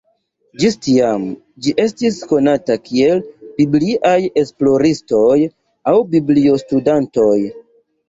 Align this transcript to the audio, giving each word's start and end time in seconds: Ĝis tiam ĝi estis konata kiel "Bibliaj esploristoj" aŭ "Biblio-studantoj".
Ĝis 0.61 0.77
tiam 0.85 1.27
ĝi 1.65 1.73
estis 1.83 2.17
konata 2.31 2.79
kiel 2.89 3.23
"Bibliaj 3.61 4.17
esploristoj" 4.45 5.39
aŭ 5.95 5.99
"Biblio-studantoj". 6.19 7.41